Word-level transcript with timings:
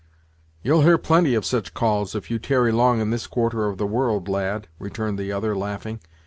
"You'll 0.63 0.81
hear 0.81 0.97
plenty 0.97 1.35
of 1.35 1.45
such 1.45 1.75
calls, 1.75 2.15
if 2.15 2.31
you 2.31 2.39
tarry 2.39 2.71
long 2.71 3.01
in 3.01 3.11
this 3.11 3.27
quarter 3.27 3.67
of 3.67 3.77
the 3.77 3.85
world, 3.85 4.27
lad," 4.27 4.67
returned 4.79 5.19
the 5.19 5.31
other 5.31 5.55
laughing. 5.55 5.99